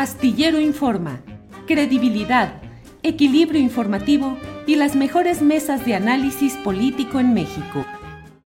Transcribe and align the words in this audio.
Astillero 0.00 0.58
Informa, 0.58 1.22
credibilidad, 1.66 2.62
equilibrio 3.02 3.60
informativo 3.60 4.38
y 4.66 4.76
las 4.76 4.96
mejores 4.96 5.42
mesas 5.42 5.84
de 5.84 5.94
análisis 5.94 6.56
político 6.56 7.20
en 7.20 7.34
México. 7.34 7.84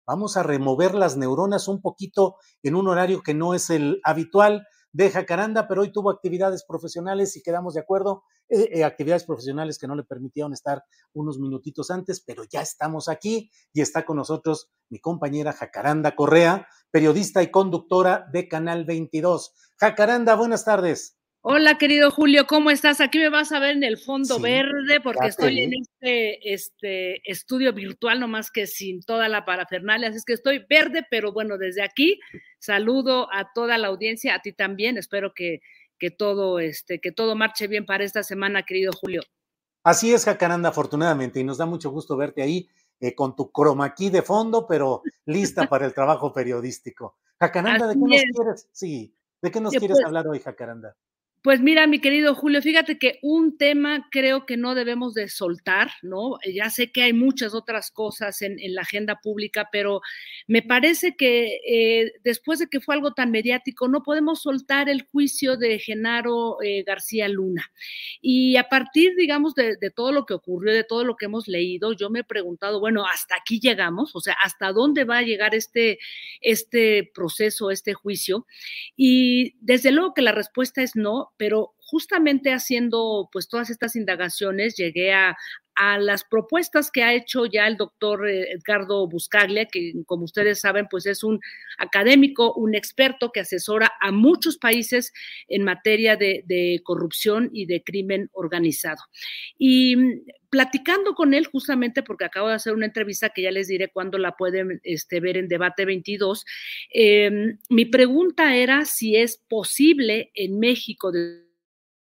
Vamos 0.08 0.38
a 0.38 0.44
remover 0.44 0.96
las 0.96 1.18
neuronas 1.18 1.68
un 1.68 1.82
poquito 1.82 2.38
en 2.62 2.76
un 2.76 2.88
horario 2.88 3.24
que 3.24 3.34
no 3.34 3.54
es 3.54 3.70
el 3.70 4.00
habitual 4.06 4.66
de 4.94 5.10
Jacaranda, 5.10 5.68
pero 5.68 5.82
hoy 5.82 5.92
tuvo 5.92 6.12
actividades 6.12 6.64
profesionales 6.66 7.36
y 7.36 7.44
quedamos 7.44 7.74
de 7.74 7.82
acuerdo, 7.82 8.24
eh, 8.48 8.70
eh, 8.76 8.86
actividades 8.86 9.26
profesionales 9.26 9.78
que 9.78 9.88
no 9.88 9.98
le 9.98 10.06
permitieron 10.06 10.54
estar 10.54 10.86
unos 11.12 11.40
minutitos 11.40 11.92
antes, 11.92 12.24
pero 12.26 12.46
ya 12.50 12.62
estamos 12.62 13.10
aquí 13.10 13.52
y 13.74 13.82
está 13.82 14.06
con 14.06 14.16
nosotros 14.16 14.72
mi 14.88 15.00
compañera 15.00 15.52
Jacaranda 15.52 16.16
Correa, 16.16 16.70
periodista 16.90 17.44
y 17.44 17.52
conductora 17.52 18.30
de 18.32 18.48
Canal 18.48 18.86
22. 18.86 19.54
Jacaranda, 19.76 20.36
buenas 20.36 20.64
tardes. 20.64 21.18
Hola, 21.46 21.78
querido 21.78 22.10
Julio, 22.10 22.48
¿cómo 22.48 22.72
estás? 22.72 23.02
Aquí 23.02 23.20
me 23.20 23.28
vas 23.28 23.52
a 23.52 23.60
ver 23.60 23.72
en 23.72 23.84
el 23.84 23.98
fondo 23.98 24.40
verde 24.40 25.02
porque 25.04 25.28
estoy 25.28 25.60
en 25.60 25.74
este, 25.74 26.54
este 26.54 27.30
estudio 27.30 27.74
virtual, 27.74 28.22
nomás 28.22 28.50
que 28.50 28.66
sin 28.66 29.02
toda 29.02 29.28
la 29.28 29.44
parafernalia, 29.44 30.08
así 30.08 30.20
es 30.20 30.24
que 30.24 30.32
estoy 30.32 30.66
verde, 30.70 31.06
pero 31.12 31.34
bueno, 31.34 31.58
desde 31.58 31.84
aquí 31.84 32.18
saludo 32.60 33.28
a 33.34 33.52
toda 33.54 33.78
la 33.78 33.90
audiencia, 33.90 34.36
a 34.36 34.42
ti 34.42 34.54
también, 34.54 34.98
espero 34.98 35.34
que, 35.34 35.60
que 36.00 36.12
todo, 36.12 36.60
este, 36.60 37.02
que 37.02 37.12
todo 37.12 37.36
marche 37.36 37.68
bien 37.68 37.86
para 37.86 38.06
esta 38.06 38.24
semana, 38.24 38.64
querido 38.64 38.94
Julio. 38.94 39.22
Así 39.84 40.14
es, 40.14 40.24
Jacaranda, 40.24 40.70
afortunadamente, 40.70 41.42
y 41.42 41.44
nos 41.44 41.58
da 41.58 41.66
mucho 41.66 41.92
gusto 41.92 42.16
verte 42.16 42.42
ahí 42.42 42.70
eh, 43.02 43.14
con 43.16 43.36
tu 43.36 43.52
croma 43.52 43.84
aquí 43.84 44.10
de 44.10 44.22
fondo, 44.22 44.66
pero 44.66 45.02
lista 45.26 45.68
para 45.70 45.86
el 45.86 45.94
trabajo 45.94 46.32
periodístico. 46.32 47.18
Jacaranda, 47.38 47.88
¿de 47.88 47.96
qué 47.96 48.00
nos 48.00 48.22
quieres? 48.34 48.70
Sí, 48.72 49.14
¿de 49.42 49.52
qué 49.52 49.60
nos 49.60 49.74
quieres 49.74 49.98
pues 49.98 50.06
hablar 50.06 50.26
hoy, 50.26 50.40
Jacaranda? 50.40 50.96
Pues 51.44 51.60
mira, 51.60 51.88
mi 51.88 52.00
querido 52.00 52.36
Julio, 52.36 52.62
fíjate 52.62 52.98
que 52.98 53.20
un 53.22 53.58
tema 53.58 54.08
creo 54.12 54.46
que 54.46 54.56
no 54.56 54.76
debemos 54.76 55.14
de 55.14 55.28
soltar, 55.28 55.92
¿no? 56.02 56.38
Ya 56.50 56.70
sé 56.70 56.94
que 56.94 57.04
hay 57.04 57.12
muchas 57.12 57.54
otras 57.54 57.92
cosas 57.92 58.42
en, 58.42 58.56
la 58.74 58.84
agenda 58.84 59.20
pública, 59.22 59.68
pero 59.70 60.00
me 60.48 60.62
parece 60.62 61.18
que 61.18 61.60
eh, 61.68 62.14
después 62.24 62.60
de 62.60 62.68
que 62.68 62.80
fue 62.80 62.96
algo 62.96 63.12
tan 63.12 63.30
mediático, 63.30 63.90
no 63.90 64.04
podemos 64.04 64.42
soltar 64.42 64.88
el 64.88 65.04
juicio 65.12 65.58
de 65.58 65.80
Genaro 65.80 66.62
eh, 66.62 66.84
García 66.88 67.28
Luna. 67.28 67.70
Y 68.22 68.56
a 68.56 68.70
partir, 68.70 69.12
digamos, 69.18 69.54
de, 69.54 69.76
de, 69.76 69.92
todo 69.92 70.14
lo 70.14 70.26
que 70.26 70.36
ocurrió, 70.36 70.74
de 70.74 70.86
todo 70.86 71.04
lo 71.04 71.18
que 71.18 71.26
hemos 71.26 71.50
leído, 71.50 71.92
yo 71.92 72.10
me 72.10 72.22
he 72.22 72.24
preguntado, 72.24 72.80
bueno, 72.80 73.06
¿hasta 73.06 73.36
aquí 73.36 73.60
llegamos? 73.60 74.16
O 74.16 74.22
sea, 74.22 74.38
¿hasta 74.42 74.72
dónde 74.72 75.04
va 75.04 75.18
a 75.18 75.24
llegar 75.24 75.56
este, 75.56 76.00
este 76.40 77.12
proceso, 77.14 77.70
este 77.70 77.94
juicio? 77.94 78.48
Y 78.96 79.58
desde 79.60 79.92
luego 79.92 80.14
que 80.14 80.22
la 80.22 80.32
respuesta 80.32 80.82
es 80.82 80.96
no 80.96 81.33
pero 81.38 81.74
justamente 81.80 82.54
haciendo 82.54 83.30
pues 83.32 83.48
todas 83.48 83.70
estas 83.70 83.96
indagaciones 83.96 84.76
llegué 84.76 85.14
a, 85.14 85.36
a 85.76 85.98
las 85.98 86.24
propuestas 86.24 86.92
que 86.92 87.04
ha 87.04 87.14
hecho 87.14 87.46
ya 87.46 87.68
el 87.68 87.78
doctor 87.78 88.28
eh, 88.28 88.52
Edgardo 88.52 89.08
Buscaglia, 89.08 89.66
que 89.66 89.94
como 90.06 90.26
ustedes 90.26 90.60
saben, 90.60 90.88
pues 90.90 91.06
es 91.06 91.24
un 91.24 91.40
académico, 91.78 92.54
un 92.54 92.76
experto 92.76 93.32
que 93.32 93.40
asesora 93.40 93.92
a 94.02 94.12
muchos 94.12 94.58
países 94.58 95.14
en 95.48 95.64
materia 95.64 96.16
de, 96.16 96.82
corrupción 96.84 97.50
y 97.54 97.66
de 97.66 97.84
crimen 97.84 98.30
organizado. 98.34 99.02
Y 99.58 99.96
mm, 99.96 100.22
platicando 100.50 101.16
con 101.16 101.34
él, 101.34 101.48
justamente 101.48 102.04
porque 102.04 102.26
acabo 102.26 102.50
de 102.50 102.56
hacer 102.56 102.74
una 102.74 102.86
entrevista 102.86 103.30
que 103.30 103.42
ya 103.42 103.52
les 103.52 103.68
diré 103.68 103.90
cuándo 103.90 104.18
la 104.18 104.34
pueden 104.34 104.80
este, 104.84 105.20
ver 105.20 105.38
en 105.38 105.48
Debate 105.48 105.86
22, 105.86 106.46
em, 106.92 107.58
mi 107.70 107.86
pregunta 107.86 108.56
era 108.56 108.86
si 108.86 109.16
es 109.16 109.38
posible 109.38 110.32
en 110.36 110.60
México 110.60 111.12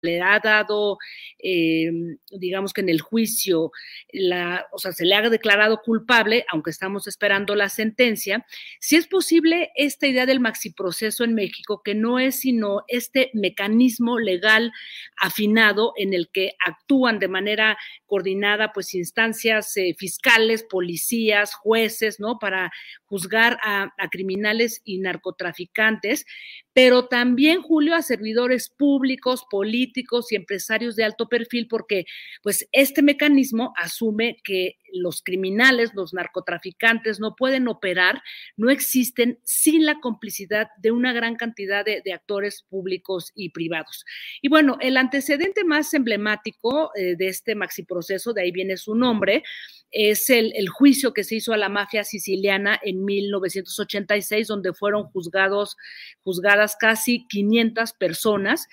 le 0.02 0.22
ha 0.22 0.40
dado, 0.40 0.98
em, 1.40 2.18
digamos 2.32 2.74
que 2.74 2.82
en 2.82 2.90
el 2.90 3.02
juicio, 3.02 3.72
la, 4.12 4.68
o 4.72 4.80
sea, 4.80 4.92
se 4.92 5.06
le 5.06 5.16
ha 5.16 5.30
declarado 5.30 5.82
culpable, 5.84 6.46
aunque 6.52 6.72
estamos 6.72 7.08
esperando 7.08 7.56
la 7.56 7.70
sentencia, 7.70 8.46
si 8.80 8.96
es 8.96 9.08
posible 9.08 9.72
esta 9.76 10.08
idea 10.08 10.26
del 10.26 10.40
maxiproceso 10.40 11.24
en 11.24 11.34
México, 11.34 11.82
que 11.84 11.96
no 11.96 12.20
es 12.20 12.40
sino 12.40 12.84
este 12.88 13.30
mecanismo 13.34 14.20
legal 14.20 14.72
afinado 15.18 15.94
en 15.98 16.14
el 16.14 16.30
que 16.32 16.54
actúan 16.66 17.20
de 17.20 17.28
manera 17.28 17.78
coordinada, 18.06 18.74
pues 18.74 18.94
instancias 18.94 19.76
eh, 19.78 19.96
fiscales, 19.98 20.64
policías, 20.64 21.54
jueces, 21.54 22.20
¿no? 22.20 22.40
Para 22.40 22.72
juzgar 23.06 23.60
a, 23.64 23.94
a 23.98 24.10
criminales 24.10 24.82
y 24.84 25.00
narcotraficantes, 25.00 26.26
pero 26.74 27.08
también, 27.08 27.62
Julio, 27.62 27.96
a 27.96 28.02
servidores 28.02 28.70
públicos, 28.70 29.44
políticos 29.50 30.32
y 30.32 30.36
empresarios 30.36 30.96
de 30.96 31.04
alto 31.04 31.28
perfil, 31.28 31.68
porque 31.68 32.06
pues 32.42 32.68
este 32.72 33.02
mecanismo 33.02 33.74
asume 33.76 34.38
que 34.44 34.78
los 34.94 35.22
criminales, 35.22 35.92
los 35.94 36.14
narcotraficantes 36.14 37.20
no 37.20 37.36
pueden 37.36 37.68
operar, 37.68 38.22
no 38.58 38.70
existen 38.70 39.40
sin 39.44 39.86
la 39.86 40.00
complicidad 40.00 40.70
de 40.78 40.92
una 40.92 41.14
gran 41.14 41.36
cantidad 41.36 41.86
de, 41.86 42.02
actores 42.12 42.64
públicos 42.70 43.32
y 43.36 43.50
privados. 43.50 44.06
Y 44.42 44.50
bueno, 44.50 44.78
el 44.82 44.98
antecedente 44.98 45.64
más 45.64 45.94
emblemático 45.94 46.92
eh, 46.96 47.16
de 47.16 47.28
este 47.28 47.56
maxi 47.56 47.84
proceso, 47.84 48.34
de 48.34 48.42
ahí 48.42 48.52
viene 48.52 48.78
su 48.78 48.96
nombre, 48.96 49.44
es 49.92 50.30
el, 50.30 50.54
el, 50.56 50.70
juicio 50.70 51.14
que 51.14 51.24
se 51.24 51.36
hizo 51.36 51.54
a 51.54 51.58
la 51.58 51.70
mafia 51.70 52.04
siciliana 52.04 52.80
en 52.84 53.04
1986, 53.04 54.48
donde 54.48 54.74
fueron 54.74 55.04
juzgados, 55.04 55.78
juzgadas 56.24 56.76
casi 56.78 57.28
500 57.28 57.94
personas. 57.94 58.68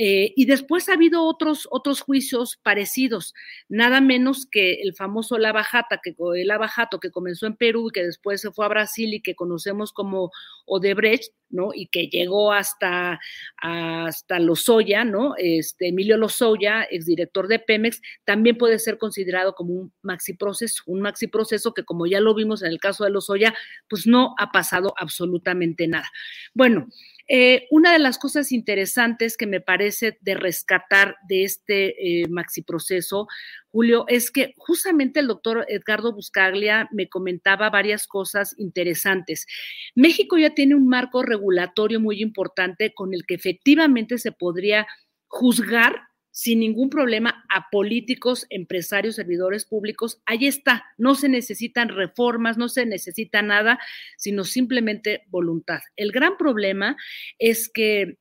Eh, 0.00 0.32
y 0.36 0.46
después 0.46 0.88
ha 0.88 0.92
habido 0.92 1.24
otros, 1.24 1.66
otros 1.72 2.02
juicios 2.02 2.56
parecidos, 2.62 3.34
nada 3.68 4.00
menos 4.00 4.46
que 4.46 4.74
el 4.74 4.94
famoso 4.94 5.38
Lava 5.38 5.64
Jato, 5.64 5.96
que, 6.00 6.14
el 6.36 6.46
Lava 6.46 6.70
que 7.02 7.10
comenzó 7.10 7.46
en 7.46 7.56
Perú 7.56 7.88
y 7.88 7.92
que 7.92 8.04
después 8.04 8.40
se 8.40 8.52
fue 8.52 8.64
a 8.64 8.68
Brasil 8.68 9.12
y 9.12 9.20
que 9.20 9.34
conocemos 9.34 9.92
como 9.92 10.30
Odebrecht, 10.66 11.32
¿no? 11.50 11.70
Y 11.74 11.88
que 11.88 12.06
llegó 12.06 12.52
hasta, 12.52 13.18
hasta 13.56 14.38
Lozoya, 14.38 15.04
¿no? 15.04 15.34
Este, 15.36 15.88
Emilio 15.88 16.16
Lozoya, 16.16 16.86
exdirector 16.88 17.48
de 17.48 17.58
Pemex, 17.58 18.00
también 18.24 18.56
puede 18.56 18.78
ser 18.78 18.98
considerado 18.98 19.56
como 19.56 19.74
un 19.74 19.92
maxi 20.02 20.34
proceso, 20.34 20.84
un 20.86 21.00
maxi 21.00 21.26
proceso 21.26 21.74
que 21.74 21.84
como 21.84 22.06
ya 22.06 22.20
lo 22.20 22.36
vimos 22.36 22.62
en 22.62 22.68
el 22.68 22.78
caso 22.78 23.02
de 23.02 23.10
Lozoya, 23.10 23.52
pues 23.88 24.06
no 24.06 24.36
ha 24.38 24.52
pasado 24.52 24.94
absolutamente 24.96 25.88
nada. 25.88 26.08
Bueno, 26.54 26.86
eh, 27.28 27.66
una 27.70 27.92
de 27.92 27.98
las 27.98 28.18
cosas 28.18 28.52
interesantes 28.52 29.36
que 29.36 29.46
me 29.46 29.60
parece 29.60 30.16
de 30.22 30.34
rescatar 30.34 31.16
de 31.28 31.44
este 31.44 32.22
eh, 32.22 32.28
maxi 32.28 32.62
proceso, 32.62 33.28
Julio, 33.70 34.06
es 34.08 34.30
que 34.30 34.54
justamente 34.56 35.20
el 35.20 35.26
doctor 35.26 35.66
Edgardo 35.68 36.14
Buscaglia 36.14 36.88
me 36.90 37.08
comentaba 37.10 37.68
varias 37.68 38.06
cosas 38.06 38.54
interesantes. 38.58 39.46
México 39.94 40.38
ya 40.38 40.54
tiene 40.54 40.74
un 40.74 40.88
marco 40.88 41.22
regulatorio 41.22 42.00
muy 42.00 42.22
importante 42.22 42.94
con 42.94 43.12
el 43.12 43.26
que 43.26 43.34
efectivamente 43.34 44.16
se 44.16 44.32
podría 44.32 44.86
juzgar 45.26 46.07
sin 46.38 46.60
ningún 46.60 46.88
problema 46.88 47.44
a 47.48 47.68
políticos, 47.68 48.46
empresarios, 48.48 49.16
servidores 49.16 49.64
públicos. 49.64 50.22
Ahí 50.24 50.46
está, 50.46 50.84
no 50.96 51.16
se 51.16 51.28
necesitan 51.28 51.88
reformas, 51.88 52.56
no 52.56 52.68
se 52.68 52.86
necesita 52.86 53.42
nada, 53.42 53.80
sino 54.16 54.44
simplemente 54.44 55.24
voluntad. 55.30 55.80
El 55.96 56.12
gran 56.12 56.36
problema 56.36 56.96
es 57.40 57.68
que 57.68 58.18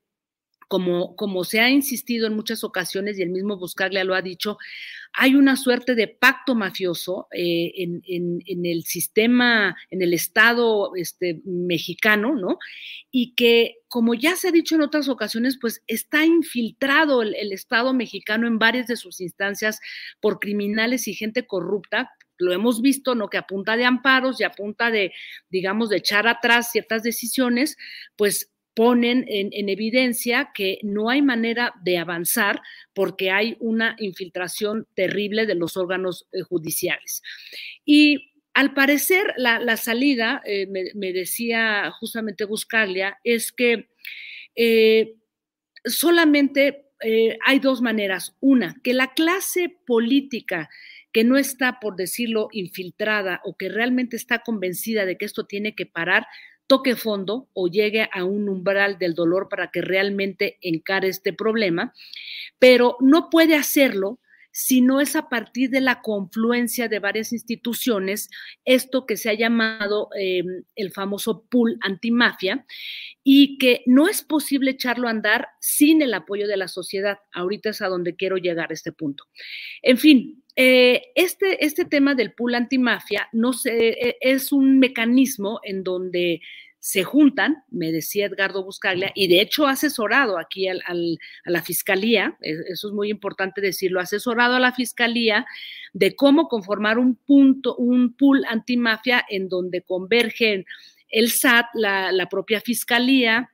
como, 0.67 1.15
como, 1.15 1.43
se 1.43 1.59
ha 1.59 1.69
insistido 1.69 2.27
en 2.27 2.35
muchas 2.35 2.63
ocasiones 2.63 3.17
y 3.17 3.21
el 3.21 3.29
mismo 3.29 3.57
Buscaglia 3.57 4.03
lo 4.03 4.15
ha 4.15 4.21
dicho, 4.21 4.57
hay 5.13 5.35
una 5.35 5.55
suerte 5.55 5.95
de 5.95 6.07
pacto 6.07 6.55
mafioso 6.55 7.27
eh, 7.31 7.71
en, 7.75 8.65
el 8.65 8.83
sistema, 8.83 9.75
en 9.89 10.01
el 10.01 10.13
Estado 10.13 10.91
este, 10.95 11.41
mexicano, 11.45 12.35
¿no? 12.35 12.59
Y 13.11 13.33
que, 13.35 13.77
como 13.87 14.13
ya 14.13 14.35
se 14.35 14.49
ha 14.49 14.51
dicho 14.51 14.75
en 14.75 14.81
otras 14.81 15.07
ocasiones, 15.09 15.57
pues 15.59 15.81
está 15.87 16.25
infiltrado 16.25 17.21
el, 17.21 17.51
Estado 17.51 17.93
mexicano 17.93 18.45
en 18.45 18.59
varias 18.59 18.87
de 18.87 18.97
sus 18.97 19.21
instancias 19.21 19.79
por 20.19 20.39
criminales 20.39 21.07
y 21.07 21.13
gente 21.13 21.47
corrupta, 21.47 22.11
lo 22.37 22.53
hemos 22.53 22.81
visto, 22.81 23.15
¿no? 23.15 23.29
Que 23.29 23.37
a 23.37 23.47
punta 23.47 23.77
de 23.77 23.85
amparos 23.85 24.39
y 24.39 24.43
a 24.43 24.51
punta 24.51 24.91
de, 24.91 25.13
digamos, 25.49 25.89
de 25.89 25.97
echar 25.97 26.27
atrás 26.27 26.71
ciertas 26.71 27.01
decisiones, 27.01 27.77
pues 28.15 28.51
ponen 28.77 29.25
en, 29.27 29.69
evidencia 29.69 30.51
que 30.53 30.77
no 30.83 31.09
hay 31.09 31.23
manera 31.23 31.73
de 31.81 31.97
avanzar 31.97 32.61
porque 32.93 33.31
hay 33.31 33.57
una 33.59 33.95
infiltración 33.97 34.85
terrible 34.93 35.47
de 35.47 35.55
los 35.55 35.77
órganos 35.77 36.27
eh, 36.31 36.43
judiciales. 36.43 37.23
Y 37.85 38.33
al 38.53 38.75
parecer, 38.75 39.33
la, 39.37 39.77
salida, 39.77 40.43
eh, 40.45 40.67
me, 40.67 41.11
decía 41.11 41.89
justamente 41.99 42.45
Buscaglia, 42.45 43.17
es 43.23 43.51
que 43.51 43.89
eh, 44.55 45.15
solamente 45.83 46.91
hay 47.45 47.57
dos 47.57 47.81
maneras. 47.81 48.35
Una, 48.41 48.75
que 48.83 48.93
la 48.93 49.15
clase 49.15 49.75
política 49.87 50.69
que 51.11 51.23
no 51.23 51.37
está, 51.37 51.79
por 51.79 51.95
decirlo, 51.95 52.49
infiltrada 52.51 53.41
o 53.43 53.57
que 53.57 53.69
realmente 53.69 54.15
está 54.15 54.43
convencida 54.43 55.05
de 55.05 55.17
que 55.17 55.25
esto 55.25 55.47
tiene 55.47 55.73
que 55.73 55.87
parar, 55.87 56.27
toque 56.67 56.95
fondo 56.95 57.49
o 57.53 57.67
llegue 57.67 58.09
a 58.11 58.23
un 58.23 58.49
umbral 58.49 58.99
del 58.99 59.15
dolor 59.15 59.49
para 59.49 59.71
que 59.71 59.81
realmente 59.81 60.57
encare 60.61 61.07
este 61.07 61.33
problema, 61.33 61.93
pero 62.59 62.97
no 62.99 63.29
puede 63.29 63.55
hacerlo 63.55 64.19
si 64.59 64.81
no 64.81 65.01
es 65.01 65.15
a 65.15 65.29
partir 65.29 65.69
de 65.69 65.81
la 65.81 66.01
confluencia 66.01 66.87
de 66.87 66.97
varias 66.97 67.31
instituciones, 67.31 68.27
esto 68.65 69.05
que 69.05 69.15
se 69.15 69.29
ha 69.29 69.35
llamado 69.35 70.09
eh, 70.19 70.41
el 70.75 70.91
famoso 70.91 71.45
pool 71.47 71.77
antimafia, 71.81 72.65
y 73.23 73.59
que 73.59 73.83
no 73.85 74.07
es 74.07 74.23
posible 74.23 74.71
echarlo 74.71 75.07
a 75.07 75.11
andar 75.11 75.49
sin 75.59 76.01
el 76.01 76.11
apoyo 76.15 76.47
de 76.47 76.57
la 76.57 76.67
sociedad. 76.67 77.19
Ahorita 77.33 77.69
es 77.69 77.83
a 77.83 77.87
donde 77.87 78.15
quiero 78.15 78.37
llegar 78.37 78.71
a 78.71 78.73
este 78.73 78.91
punto. 78.91 79.25
En 79.83 79.99
fin, 79.99 80.43
eh, 80.59 81.11
este, 81.13 81.63
este 81.63 81.85
tema 81.85 82.15
del 82.15 82.33
pool 82.33 82.55
antimafia 82.55 83.29
no 83.31 83.51
e, 83.65 84.17
es 84.19 84.51
un 84.51 84.79
mecanismo 84.79 85.59
en 85.61 85.83
donde 85.83 86.41
se 86.79 87.03
juntan, 87.03 87.63
me 87.69 87.91
decía 87.91 88.25
Edgardo 88.25 88.63
Buscaglia, 88.63 89.11
y 89.13 89.27
de 89.27 89.39
hecho 89.39 89.67
ha 89.67 89.71
asesorado 89.71 90.39
aquí 90.39 90.67
al, 90.67 90.81
a 90.81 91.49
la 91.51 91.61
fiscalía, 91.61 92.37
e, 92.41 92.55
eso 92.69 92.87
es 92.87 92.93
muy 92.95 93.11
importante 93.11 93.61
decirlo, 93.61 93.99
ha 93.99 94.03
asesorado 94.03 94.55
a 94.55 94.59
la 94.59 94.73
fiscalía 94.73 95.45
de 95.93 96.15
cómo 96.15 96.47
conformar 96.47 96.97
un 96.97 97.13
punto, 97.13 97.75
un 97.75 98.15
pool 98.15 98.43
antimafia 98.49 99.23
en 99.29 99.49
donde 99.49 99.83
convergen 99.83 100.65
el 101.09 101.29
SAT, 101.29 101.67
la, 101.75 102.11
la 102.11 102.29
propia 102.29 102.61
fiscalía, 102.61 103.51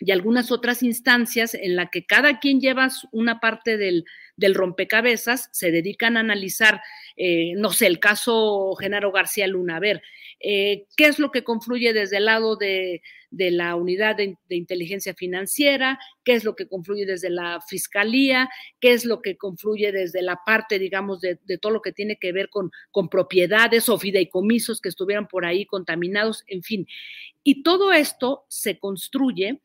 y 0.00 0.12
algunas 0.12 0.50
otras 0.50 0.82
instancias 0.82 1.54
en 1.54 1.76
la 1.76 1.90
que 1.90 2.06
cada 2.06 2.40
quien 2.40 2.60
lleva 2.60 2.88
una 3.12 3.38
parte 3.38 3.76
del, 3.76 4.04
rompecabezas, 4.54 5.50
se 5.52 5.70
dedican 5.70 6.16
a 6.16 6.20
analizar, 6.20 6.80
eh, 7.16 7.52
no 7.56 7.70
sé, 7.70 7.86
el 7.86 8.00
caso 8.00 8.74
Genaro 8.80 9.12
García 9.12 9.46
Luna, 9.46 9.76
a 9.76 9.80
ver, 9.80 10.02
eh, 10.40 10.86
qué 10.96 11.04
es 11.04 11.18
lo 11.18 11.30
que 11.30 11.44
confluye 11.44 11.92
desde 11.92 12.16
el 12.16 12.24
lado 12.24 12.56
de, 12.56 13.02
la 13.30 13.76
unidad 13.76 14.16
de, 14.16 14.38
inteligencia 14.48 15.12
financiera, 15.12 15.98
qué 16.24 16.32
es 16.32 16.44
lo 16.44 16.56
que 16.56 16.66
confluye 16.66 17.04
desde 17.04 17.28
la 17.28 17.60
fiscalía, 17.60 18.48
qué 18.80 18.94
es 18.94 19.04
lo 19.04 19.20
que 19.20 19.36
confluye 19.36 19.92
desde 19.92 20.22
la 20.22 20.40
parte, 20.46 20.78
digamos, 20.78 21.20
de, 21.20 21.36
todo 21.60 21.72
lo 21.72 21.82
que 21.82 21.92
tiene 21.92 22.16
que 22.16 22.32
ver 22.32 22.48
con, 22.48 22.70
con 22.90 23.10
propiedades 23.10 23.90
o 23.90 23.98
fideicomisos 23.98 24.80
que 24.80 24.88
estuvieran 24.88 25.28
por 25.28 25.44
ahí 25.44 25.66
contaminados, 25.66 26.44
en 26.46 26.62
fin. 26.62 26.86
Y 27.44 27.62
todo 27.62 27.92
esto 27.92 28.46
se 28.48 28.78
construye 28.78 29.60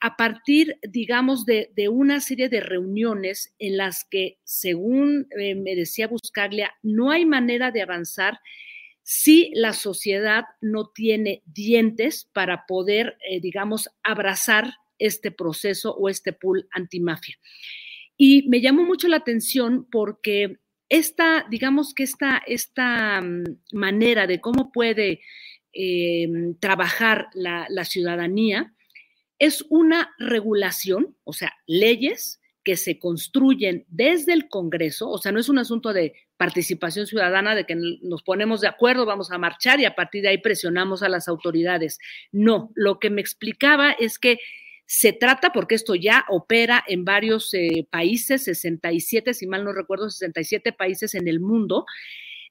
a 0.00 0.16
partir, 0.16 0.78
digamos, 0.82 1.46
de, 1.46 1.70
una 1.90 2.20
serie 2.20 2.48
de 2.48 2.60
reuniones 2.60 3.54
en 3.58 3.76
las 3.76 4.04
que, 4.04 4.38
según 4.44 5.26
eh, 5.38 5.54
me 5.54 5.74
decía 5.74 6.08
Buscaglia, 6.08 6.74
no 6.82 7.10
hay 7.10 7.24
manera 7.24 7.70
de 7.70 7.82
avanzar 7.82 8.38
si 9.02 9.50
la 9.54 9.72
sociedad 9.72 10.44
no 10.60 10.90
tiene 10.94 11.42
dientes 11.46 12.28
para 12.32 12.66
poder, 12.66 13.16
eh, 13.28 13.40
digamos, 13.40 13.88
abrazar 14.02 14.74
este 14.98 15.30
proceso 15.30 15.94
o 15.94 16.08
este 16.08 16.32
pool 16.32 16.68
antimafia. 16.72 17.36
Y 18.18 18.48
me 18.48 18.60
llamó 18.60 18.84
mucho 18.84 19.08
la 19.08 19.18
atención 19.18 19.86
porque 19.90 20.58
esta, 20.88 21.46
digamos 21.50 21.94
que 21.94 22.02
esta, 22.02 22.42
esta 22.46 23.20
mm, 23.22 23.44
manera 23.72 24.26
de 24.26 24.40
cómo 24.40 24.72
puede 24.72 25.20
eh, 25.72 26.28
trabajar 26.60 27.28
la 27.34 27.84
ciudadanía, 27.84 28.75
es 29.38 29.64
una 29.68 30.14
regulación, 30.18 31.16
o 31.24 31.32
sea, 31.32 31.52
leyes 31.66 32.40
que 32.64 32.76
se 32.76 32.98
construyen 32.98 33.84
desde 33.88 34.32
el 34.32 34.48
Congreso, 34.48 35.08
o 35.08 35.18
sea, 35.18 35.30
no 35.30 35.38
es 35.38 35.48
un 35.48 35.58
asunto 35.58 35.92
de 35.92 36.14
participación 36.36 37.06
ciudadana, 37.06 37.54
de 37.54 37.64
que 37.64 37.76
nos 38.02 38.22
ponemos 38.22 38.60
de 38.60 38.68
acuerdo, 38.68 39.06
vamos 39.06 39.30
a 39.30 39.38
marchar 39.38 39.78
y 39.78 39.84
a 39.84 39.94
partir 39.94 40.22
de 40.22 40.30
ahí 40.30 40.38
presionamos 40.38 41.02
a 41.02 41.08
las 41.08 41.28
autoridades. 41.28 41.98
No, 42.32 42.72
lo 42.74 42.98
que 42.98 43.08
me 43.08 43.20
explicaba 43.20 43.92
es 43.92 44.18
que 44.18 44.38
se 44.84 45.12
trata, 45.12 45.52
porque 45.52 45.74
esto 45.74 45.94
ya 45.94 46.24
opera 46.28 46.82
en 46.86 47.04
varios 47.04 47.52
eh, 47.54 47.86
países, 47.90 48.44
67, 48.44 49.34
si 49.34 49.46
mal 49.46 49.64
no 49.64 49.72
recuerdo, 49.72 50.10
67 50.10 50.72
países 50.72 51.14
en 51.14 51.28
el 51.28 51.40
mundo, 51.40 51.86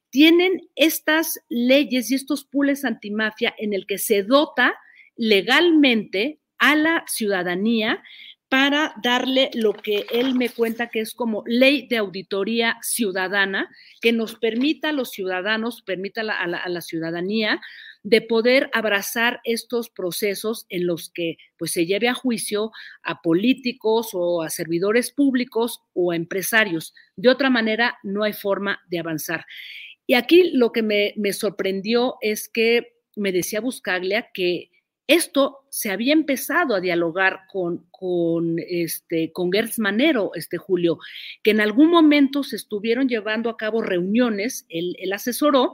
tienen 0.09 0.61
estas 0.75 1.39
leyes 1.49 2.09
y 2.09 2.15
estos 2.15 2.45
pools 2.45 2.85
antimafia 2.85 3.53
en 3.57 3.73
el 3.73 3.85
que 3.85 3.97
se 3.97 4.23
dota 4.23 4.75
legalmente 5.17 6.39
a 6.59 6.75
la 6.75 7.03
ciudadanía 7.07 8.03
para 8.49 8.93
darle 9.01 9.49
lo 9.53 9.73
que 9.73 10.05
él 10.11 10.35
me 10.35 10.49
cuenta 10.49 10.87
que 10.87 10.99
es 10.99 11.13
como 11.13 11.43
ley 11.45 11.87
de 11.87 11.97
auditoría 11.97 12.77
ciudadana, 12.81 13.69
que 14.01 14.11
nos 14.11 14.35
permita 14.35 14.89
a 14.89 14.93
los 14.93 15.11
ciudadanos, 15.11 15.81
permita 15.81 16.21
a 16.21 16.47
la, 16.47 16.81
ciudadanía 16.81 17.59
de 18.03 18.21
poder 18.21 18.69
abrazar 18.71 19.41
estos 19.43 19.89
procesos 19.89 20.67
en 20.69 20.85
los 20.85 21.09
que 21.09 21.37
pues 21.57 21.71
se 21.71 21.87
lleve 21.87 22.07
a 22.07 22.13
juicio 22.13 22.71
a 23.01 23.21
políticos 23.21 24.11
o 24.13 24.43
a 24.43 24.49
servidores 24.49 25.11
públicos 25.11 25.81
o 25.93 26.11
a 26.11 26.15
empresarios. 26.15 26.93
De 27.15 27.29
otra 27.29 27.49
manera, 27.49 27.97
no 28.03 28.23
hay 28.23 28.33
forma 28.33 28.79
de 28.89 28.99
avanzar. 28.99 29.45
Y 30.05 30.13
aquí 30.13 30.51
lo 30.53 30.71
que 30.71 30.83
me, 30.83 31.13
me 31.17 31.33
sorprendió 31.33 32.17
es 32.21 32.47
que 32.47 32.93
me 33.15 33.31
decía 33.31 33.59
Buscaglia 33.59 34.29
que 34.33 34.69
esto 35.07 35.65
se 35.69 35.91
había 35.91 36.13
empezado 36.13 36.75
a 36.75 36.81
dialogar 36.81 37.41
con, 37.51 37.85
con, 37.91 38.55
este, 38.67 39.31
con 39.31 39.51
Gertz 39.51 39.79
Manero, 39.79 40.31
este 40.33 40.57
Julio, 40.57 40.99
que 41.43 41.51
en 41.51 41.61
algún 41.61 41.89
momento 41.89 42.43
se 42.43 42.55
estuvieron 42.55 43.07
llevando 43.07 43.49
a 43.49 43.57
cabo 43.57 43.81
reuniones, 43.81 44.65
él, 44.69 44.95
él 44.99 45.13
asesoró, 45.13 45.73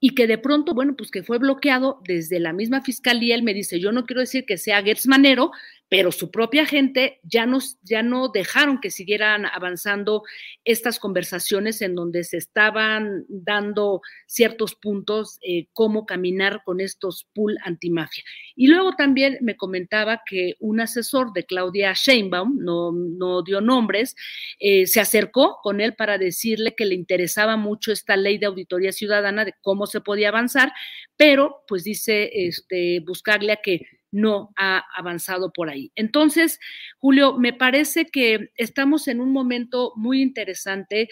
y 0.00 0.14
que 0.14 0.26
de 0.26 0.38
pronto, 0.38 0.74
bueno, 0.74 0.94
pues 0.96 1.10
que 1.10 1.22
fue 1.22 1.38
bloqueado 1.38 2.00
desde 2.04 2.40
la 2.40 2.52
misma 2.52 2.82
fiscalía. 2.82 3.34
Él 3.34 3.42
me 3.42 3.54
dice, 3.54 3.80
yo 3.80 3.92
no 3.92 4.04
quiero 4.04 4.20
decir 4.20 4.44
que 4.44 4.58
sea 4.58 4.82
Gertz 4.82 5.06
Manero, 5.06 5.50
pero 5.92 6.10
su 6.10 6.30
propia 6.30 6.64
gente 6.64 7.20
ya, 7.22 7.44
nos, 7.44 7.78
ya 7.82 8.02
no 8.02 8.28
dejaron 8.28 8.80
que 8.80 8.90
siguieran 8.90 9.44
avanzando 9.44 10.22
estas 10.64 10.98
conversaciones 10.98 11.82
en 11.82 11.94
donde 11.94 12.24
se 12.24 12.38
estaban 12.38 13.26
dando 13.28 14.00
ciertos 14.26 14.74
puntos, 14.74 15.38
eh, 15.42 15.66
cómo 15.74 16.06
caminar 16.06 16.62
con 16.64 16.80
estos 16.80 17.28
pool 17.34 17.58
antimafia. 17.62 18.24
Y 18.56 18.68
luego 18.68 18.94
también 18.96 19.36
me 19.42 19.54
comentaba 19.54 20.22
que 20.24 20.54
un 20.60 20.80
asesor 20.80 21.34
de 21.34 21.44
Claudia 21.44 21.92
Sheinbaum, 21.92 22.56
no, 22.56 22.90
no 22.92 23.42
dio 23.42 23.60
nombres, 23.60 24.16
eh, 24.60 24.86
se 24.86 24.98
acercó 24.98 25.58
con 25.62 25.82
él 25.82 25.94
para 25.94 26.16
decirle 26.16 26.74
que 26.74 26.86
le 26.86 26.94
interesaba 26.94 27.58
mucho 27.58 27.92
esta 27.92 28.16
ley 28.16 28.38
de 28.38 28.46
auditoría 28.46 28.92
ciudadana, 28.92 29.44
de 29.44 29.52
cómo 29.60 29.86
se 29.86 30.00
podía 30.00 30.30
avanzar, 30.30 30.72
pero 31.18 31.64
pues 31.68 31.84
dice 31.84 32.30
este, 32.32 33.00
buscarle 33.00 33.52
a 33.52 33.56
que 33.56 33.82
no 34.12 34.52
ha 34.56 34.84
avanzado 34.96 35.52
por 35.52 35.70
ahí. 35.70 35.90
Entonces, 35.96 36.60
Julio, 36.98 37.36
me 37.38 37.52
parece 37.52 38.06
que 38.06 38.50
estamos 38.56 39.08
en 39.08 39.20
un 39.20 39.32
momento 39.32 39.92
muy 39.96 40.22
interesante. 40.22 41.08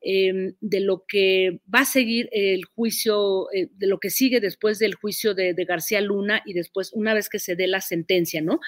Em, 0.00 0.54
de 0.60 0.78
lo 0.78 1.04
que 1.08 1.60
va 1.74 1.80
a 1.80 1.84
seguir 1.84 2.28
el 2.30 2.64
juicio, 2.66 3.50
eh, 3.52 3.66
de 3.74 3.88
lo 3.88 3.98
que 3.98 4.10
sigue 4.10 4.38
después 4.38 4.78
del 4.78 4.94
juicio 4.94 5.34
de, 5.34 5.54
de, 5.54 5.64
García 5.64 6.00
Luna 6.00 6.40
y 6.46 6.52
después 6.52 6.92
una 6.92 7.14
vez 7.14 7.28
que 7.28 7.40
se 7.40 7.56
dé 7.56 7.66
la 7.66 7.80
sentencia, 7.80 8.40
¿no? 8.40 8.60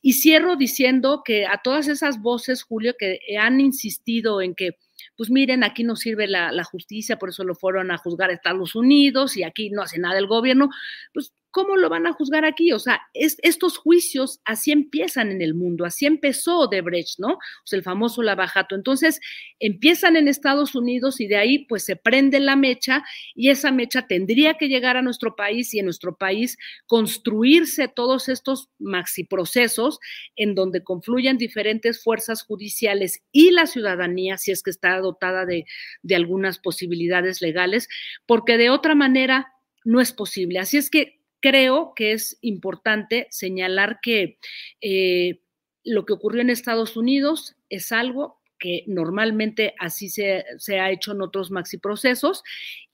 Y 0.00 0.14
cierro 0.14 0.56
diciendo 0.56 1.20
que 1.22 1.44
a 1.44 1.60
todas 1.62 1.88
esas 1.88 2.22
voces, 2.22 2.62
Julio, 2.62 2.94
que 2.98 3.20
han 3.38 3.60
insistido 3.60 4.40
en 4.40 4.54
que 4.54 4.78
pues 5.16 5.30
miren, 5.30 5.62
aquí 5.62 5.84
no 5.84 5.94
sirve 5.94 6.26
la, 6.26 6.52
la, 6.52 6.64
justicia, 6.64 7.18
por 7.18 7.28
eso 7.30 7.44
lo 7.44 7.54
fueron 7.54 7.90
a 7.90 7.98
juzgar 7.98 8.30
a 8.30 8.32
Estados 8.32 8.74
Unidos 8.74 9.36
y 9.36 9.42
aquí 9.42 9.70
no 9.70 9.82
hace 9.82 9.98
nada 9.98 10.18
el 10.18 10.26
gobierno, 10.26 10.70
pues 11.12 11.32
¿cómo 11.50 11.76
lo 11.76 11.88
van 11.88 12.06
a 12.06 12.12
juzgar 12.12 12.44
aquí? 12.44 12.72
O 12.72 12.78
sea, 12.78 13.00
estos 13.14 13.78
juicios 13.78 14.40
así 14.44 14.70
empiezan 14.70 15.30
en 15.30 15.42
el 15.42 15.54
mundo, 15.54 15.84
así 15.84 16.06
empezó 16.06 16.66
Debrecht, 16.66 17.18
¿no? 17.18 17.34
O 17.34 17.66
sea, 17.66 17.78
el 17.78 17.82
famoso 17.82 18.22
lavajato. 18.22 18.74
Entonces, 18.74 19.20
empiezan 19.58 20.16
en 20.16 20.28
Estados 20.28 20.74
Unidos 20.74 21.20
y 21.20 21.26
de 21.26 21.36
ahí 21.36 21.66
pues 21.66 21.84
se 21.84 21.96
prende 21.96 22.40
la 22.40 22.56
mecha 22.56 23.04
y 23.34 23.50
esa 23.50 23.72
mecha 23.72 24.06
tendría 24.06 24.54
que 24.54 24.68
llegar 24.68 24.96
a 24.96 25.02
nuestro 25.02 25.36
país 25.36 25.72
y 25.74 25.78
en 25.78 25.86
nuestro 25.86 26.16
país 26.16 26.58
construirse 26.86 27.88
todos 27.88 28.28
estos 28.28 28.68
maxiprocesos 28.78 29.98
en 30.36 30.54
donde 30.54 30.84
confluyan 30.84 31.38
diferentes 31.38 32.02
fuerzas 32.02 32.42
judiciales 32.42 33.22
y 33.32 33.50
la 33.50 33.66
ciudadanía, 33.66 34.38
si 34.38 34.52
es 34.52 34.62
que 34.62 34.70
está 34.70 34.98
dotada 34.98 35.46
de, 35.46 35.64
de 36.02 36.14
algunas 36.14 36.58
posibilidades 36.58 37.40
legales, 37.40 37.88
porque 38.26 38.58
de 38.58 38.70
otra 38.70 38.94
manera 38.94 39.52
no 39.84 40.00
es 40.00 40.12
posible. 40.12 40.58
Así 40.58 40.76
es 40.76 40.90
que 40.90 41.17
creo 41.40 41.92
que 41.94 42.12
es 42.12 42.38
importante 42.40 43.26
señalar 43.30 44.00
que 44.02 44.38
eh, 44.80 45.40
lo 45.84 46.04
que 46.04 46.12
ocurrió 46.12 46.42
en 46.42 46.50
Estados 46.50 46.96
Unidos 46.96 47.56
es 47.68 47.92
algo 47.92 48.40
que 48.58 48.84
normalmente 48.86 49.74
así 49.78 50.08
se, 50.08 50.44
ha 50.80 50.90
hecho 50.90 51.12
en 51.12 51.22
otros 51.22 51.50
maxi 51.50 51.78
procesos 51.78 52.42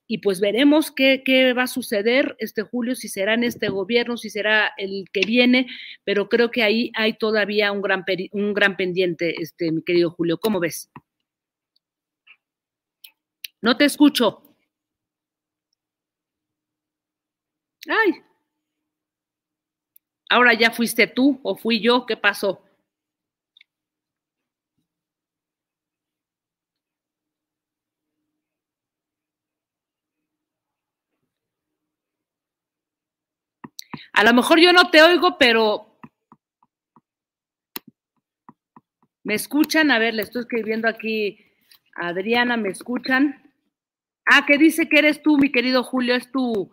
y 0.07 0.19
pues 0.19 0.39
veremos 0.39 0.91
qué, 0.91 1.23
qué, 1.25 1.55
va 1.55 1.63
a 1.63 1.67
suceder 1.67 2.37
este 2.39 2.63
julio, 2.63 2.95
si 2.95 3.09
será 3.09 3.33
en 3.35 3.45
este 3.45 3.71
gobierno, 3.71 4.19
si 4.19 4.29
será 4.29 4.73
el 4.77 5.07
que 5.11 5.23
viene, 5.27 5.67
pero 6.05 6.29
creo 6.29 6.51
que 6.51 6.63
ahí 6.63 6.93
hay 6.95 7.15
todavía 7.15 7.73
un 7.73 7.81
gran, 7.81 8.05
un 8.33 8.53
gran 8.53 8.77
pendiente, 8.77 9.41
este, 9.41 9.73
mi 9.73 9.83
querido 9.83 10.11
Julio. 10.11 10.39
¿Cómo 10.39 10.61
ves? 10.61 10.91
No 13.63 13.79
te 13.79 13.87
escucho. 13.87 14.43
Ay. 17.89 18.23
Ahora 20.31 20.55
ya 20.55 20.71
fuiste 20.71 21.07
tú 21.07 21.41
o 21.43 21.57
fui 21.57 21.81
yo, 21.81 22.07
¿qué 22.07 22.17
pasó? 22.17 22.65
A 34.13 34.25
lo 34.25 34.33
mejor 34.33 34.61
yo 34.61 34.73
no 34.73 34.91
te 34.91 35.03
oigo, 35.03 35.37
pero 35.39 35.99
¿me 39.25 39.35
escuchan? 39.35 39.91
A 39.91 39.99
ver, 39.99 40.15
le 40.15 40.23
estoy 40.23 40.43
escribiendo 40.43 40.89
aquí 40.89 41.39
a 41.97 42.09
Adriana, 42.09 42.57
¿me 42.57 42.69
escuchan? 42.69 43.53
Ah, 44.27 44.47
que 44.47 44.57
dice 44.57 44.89
que 44.89 44.99
eres 44.99 45.23
tú, 45.23 45.37
mi 45.37 45.51
querido 45.51 45.83
Julio, 45.83 46.15
es 46.15 46.31
tu, 46.31 46.71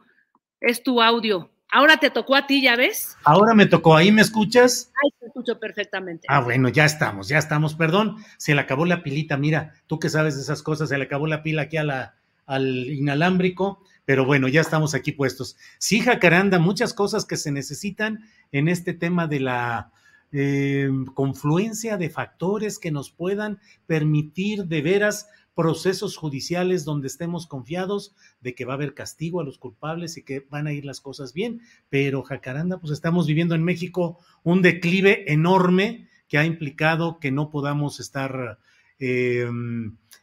es 0.59 0.83
tu 0.83 1.01
audio. 1.01 1.51
Ahora 1.71 1.97
te 1.97 2.09
tocó 2.09 2.35
a 2.35 2.47
ti, 2.47 2.61
¿ya 2.61 2.75
ves? 2.75 3.17
Ahora 3.23 3.53
me 3.53 3.65
tocó, 3.65 3.95
¿ahí 3.95 4.11
me 4.11 4.21
escuchas? 4.21 4.91
Ahí 5.03 5.11
te 5.19 5.27
escucho 5.27 5.59
perfectamente. 5.59 6.27
Ah, 6.29 6.41
bueno, 6.41 6.69
ya 6.69 6.85
estamos, 6.85 7.29
ya 7.29 7.37
estamos. 7.37 7.75
Perdón, 7.75 8.17
se 8.37 8.53
le 8.53 8.61
acabó 8.61 8.85
la 8.85 9.03
pilita, 9.03 9.37
mira, 9.37 9.73
tú 9.87 9.97
que 9.97 10.09
sabes 10.09 10.35
de 10.35 10.41
esas 10.41 10.61
cosas, 10.63 10.89
se 10.89 10.97
le 10.97 11.05
acabó 11.05 11.27
la 11.27 11.43
pila 11.43 11.63
aquí 11.63 11.77
a 11.77 11.83
la, 11.83 12.15
al 12.45 12.65
inalámbrico 12.67 13.81
pero 14.05 14.25
bueno, 14.25 14.47
ya 14.47 14.61
estamos 14.61 14.93
aquí 14.93 15.11
puestos. 15.11 15.55
Sí, 15.77 16.01
Jacaranda, 16.01 16.59
muchas 16.59 16.93
cosas 16.93 17.25
que 17.25 17.37
se 17.37 17.51
necesitan 17.51 18.25
en 18.51 18.67
este 18.67 18.93
tema 18.93 19.27
de 19.27 19.39
la 19.39 19.91
eh, 20.33 20.89
confluencia 21.13 21.97
de 21.97 22.09
factores 22.09 22.79
que 22.79 22.91
nos 22.91 23.11
puedan 23.11 23.59
permitir 23.85 24.65
de 24.65 24.81
veras 24.81 25.29
procesos 25.55 26.17
judiciales 26.17 26.85
donde 26.85 27.07
estemos 27.07 27.47
confiados 27.47 28.15
de 28.39 28.55
que 28.55 28.65
va 28.65 28.73
a 28.73 28.75
haber 28.75 28.93
castigo 28.93 29.41
a 29.41 29.43
los 29.43 29.57
culpables 29.57 30.17
y 30.17 30.23
que 30.23 30.45
van 30.49 30.67
a 30.67 30.73
ir 30.73 30.85
las 30.85 31.01
cosas 31.01 31.33
bien. 31.33 31.61
Pero 31.89 32.23
Jacaranda, 32.23 32.79
pues 32.79 32.93
estamos 32.93 33.27
viviendo 33.27 33.55
en 33.55 33.63
México 33.63 34.19
un 34.43 34.61
declive 34.61 35.31
enorme 35.31 36.07
que 36.27 36.37
ha 36.37 36.45
implicado 36.45 37.19
que 37.19 37.31
no 37.31 37.49
podamos 37.49 37.99
estar 37.99 38.59
eh, 38.99 39.49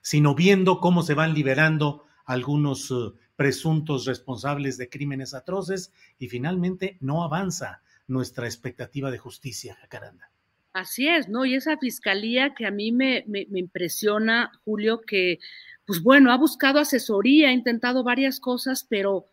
sino 0.00 0.34
viendo 0.34 0.80
cómo 0.80 1.02
se 1.02 1.14
van 1.14 1.34
liberando 1.34 2.04
algunos 2.24 2.90
eh, 2.90 3.12
presuntos 3.36 4.06
responsables 4.06 4.78
de 4.78 4.88
crímenes 4.88 5.34
atroces 5.34 5.92
y 6.18 6.28
finalmente 6.28 6.96
no 7.00 7.22
avanza 7.22 7.82
nuestra 8.06 8.46
expectativa 8.46 9.10
de 9.10 9.18
justicia, 9.18 9.76
Jacaranda. 9.80 10.30
Así 10.72 11.08
es, 11.08 11.28
¿no? 11.28 11.44
Y 11.44 11.54
esa 11.54 11.76
fiscalía 11.78 12.54
que 12.54 12.66
a 12.66 12.70
mí 12.70 12.92
me, 12.92 13.24
me, 13.26 13.46
impresiona, 13.54 14.52
Julio, 14.64 15.00
que, 15.00 15.40
pues 15.86 16.02
bueno, 16.02 16.30
ha 16.30 16.36
buscado 16.36 16.78
asesoría, 16.78 17.48
ha 17.48 17.52
intentado 17.52 18.04
varias 18.04 18.38
cosas, 18.38 18.86
pero 18.88 19.26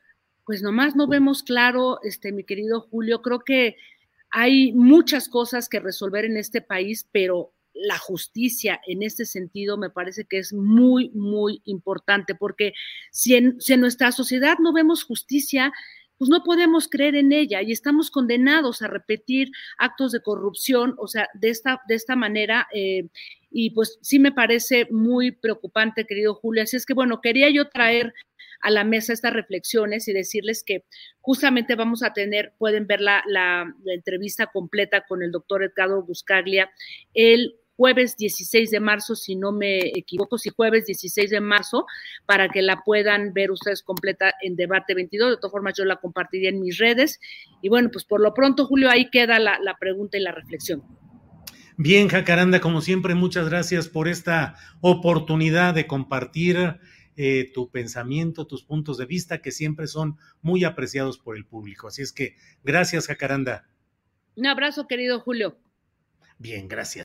pues 0.45 0.61
nomás 0.61 0.95
no 0.95 1.07
vemos 1.07 1.43
claro, 1.43 1.99
este, 2.03 2.31
mi 2.31 2.43
querido 2.43 2.81
Julio, 2.81 3.21
creo 3.21 3.39
que 3.39 3.75
hay 4.29 4.73
muchas 4.73 5.27
cosas 5.27 5.69
que 5.69 5.79
resolver 5.79 6.25
en 6.25 6.37
este 6.37 6.61
país, 6.61 7.07
pero 7.11 7.53
la 7.73 7.97
justicia 7.97 8.79
en 8.87 9.03
este 9.03 9.25
sentido 9.25 9.77
me 9.77 9.89
parece 9.89 10.25
que 10.25 10.37
es 10.37 10.53
muy, 10.53 11.09
muy 11.09 11.61
importante, 11.65 12.33
porque 12.33 12.73
si 13.11 13.35
en, 13.35 13.57
nuestra 13.79 14.11
sociedad 14.11 14.57
no 14.59 14.73
vemos 14.73 15.03
justicia, 15.03 15.73
pues 16.17 16.29
no 16.29 16.43
podemos 16.43 16.87
creer 16.87 17.15
en 17.15 17.31
ella 17.31 17.61
y 17.61 17.71
estamos 17.71 18.11
condenados 18.11 18.81
a 18.81 18.87
repetir 18.87 19.49
actos 19.77 20.11
de 20.11 20.21
corrupción, 20.21 20.95
o 20.97 21.07
sea, 21.07 21.27
de 21.33 21.49
esta, 21.49 21.81
de 21.87 21.95
esta 21.95 22.15
manera. 22.15 22.67
Eh, 22.73 23.07
y 23.51 23.69
pues 23.71 23.99
sí 24.01 24.19
me 24.19 24.31
parece 24.31 24.87
muy 24.91 25.31
preocupante, 25.31 26.05
querido 26.05 26.35
Julio. 26.35 26.63
Así 26.63 26.75
es 26.77 26.85
que, 26.85 26.93
bueno, 26.93 27.21
quería 27.21 27.49
yo 27.49 27.69
traer 27.69 28.13
a 28.61 28.71
la 28.71 28.83
mesa 28.83 29.13
estas 29.13 29.33
reflexiones 29.33 30.07
y 30.07 30.13
decirles 30.13 30.63
que 30.65 30.85
justamente 31.21 31.75
vamos 31.75 32.03
a 32.03 32.13
tener, 32.13 32.53
pueden 32.57 32.87
ver 32.87 33.01
la, 33.01 33.23
la, 33.27 33.71
entrevista 33.85 34.47
completa 34.47 35.05
con 35.07 35.21
el 35.21 35.31
doctor 35.31 35.63
Edgardo 35.63 36.03
Buscaglia 36.03 36.71
el 37.13 37.55
jueves 37.75 38.15
16 38.17 38.71
de 38.71 38.79
marzo, 38.79 39.15
si 39.15 39.35
no 39.35 39.51
me 39.51 39.79
equivoco, 39.79 40.37
si 40.37 40.49
jueves 40.49 40.85
16 40.85 41.29
de 41.29 41.41
marzo, 41.41 41.85
para 42.25 42.49
que 42.49 42.61
la 42.61 42.81
puedan 42.83 43.33
ver 43.33 43.51
ustedes 43.51 43.83
completa 43.83 44.33
en 44.41 44.55
debate 44.55 44.93
22. 44.93 45.31
De 45.31 45.37
todas 45.37 45.51
formas, 45.51 45.73
yo 45.77 45.85
la 45.85 45.97
compartiría 45.97 46.49
en 46.49 46.61
mis 46.61 46.77
redes. 46.77 47.19
Y 47.61 47.69
bueno, 47.69 47.89
pues 47.91 48.05
por 48.05 48.21
lo 48.21 48.33
pronto, 48.33 48.65
Julio, 48.65 48.89
ahí 48.89 49.09
queda 49.09 49.39
la, 49.39 49.75
pregunta 49.79 50.17
y 50.17 50.21
la 50.21 50.31
reflexión. 50.31 50.83
Bien, 51.77 52.07
Jacaranda, 52.07 52.61
como 52.61 52.81
siempre, 52.81 53.15
muchas 53.15 53.49
gracias 53.49 53.89
por 53.89 54.07
esta 54.07 54.55
oportunidad 54.79 55.73
de 55.73 55.87
compartir 55.87 56.79
eh, 57.17 57.51
tu 57.53 57.69
pensamiento, 57.69 58.47
tus 58.47 58.63
puntos 58.63 58.97
de 58.97 59.05
vista, 59.05 59.41
que 59.41 59.51
siempre 59.51 59.87
son 59.87 60.17
muy 60.41 60.63
apreciados 60.63 61.17
por 61.17 61.35
el 61.35 61.45
público. 61.45 61.87
Así 61.87 62.01
es 62.01 62.13
que 62.13 62.35
gracias, 62.63 63.07
Jacaranda. 63.07 63.67
Un 64.37 64.47
abrazo, 64.47 64.87
querido 64.87 65.19
Julio. 65.19 65.57
Bien, 66.37 66.67
gracias. 66.67 67.04